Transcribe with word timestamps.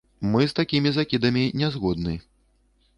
Мы 0.35 0.41
з 0.51 0.57
такімі 0.59 0.89
закідамі 0.97 1.43
не 1.63 1.71
згодны. 1.79 2.19